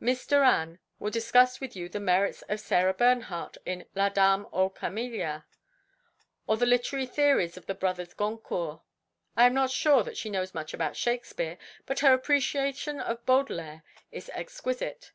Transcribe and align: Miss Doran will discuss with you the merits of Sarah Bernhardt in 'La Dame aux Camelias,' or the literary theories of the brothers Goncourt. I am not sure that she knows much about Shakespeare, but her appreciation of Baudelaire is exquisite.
Miss 0.00 0.26
Doran 0.26 0.78
will 0.98 1.10
discuss 1.10 1.60
with 1.60 1.76
you 1.76 1.90
the 1.90 2.00
merits 2.00 2.40
of 2.48 2.58
Sarah 2.58 2.94
Bernhardt 2.94 3.58
in 3.66 3.84
'La 3.94 4.08
Dame 4.08 4.46
aux 4.50 4.70
Camelias,' 4.70 5.42
or 6.46 6.56
the 6.56 6.64
literary 6.64 7.04
theories 7.04 7.58
of 7.58 7.66
the 7.66 7.74
brothers 7.74 8.14
Goncourt. 8.14 8.80
I 9.36 9.44
am 9.44 9.52
not 9.52 9.70
sure 9.70 10.02
that 10.02 10.16
she 10.16 10.30
knows 10.30 10.54
much 10.54 10.72
about 10.72 10.96
Shakespeare, 10.96 11.58
but 11.84 12.00
her 12.00 12.14
appreciation 12.14 12.98
of 12.98 13.26
Baudelaire 13.26 13.82
is 14.10 14.30
exquisite. 14.32 15.12